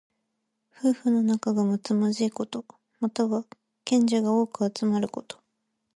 [0.73, 2.65] 夫婦の仲がむつまじいこと。
[2.99, 3.45] または、
[3.85, 5.39] 賢者が多く集まること。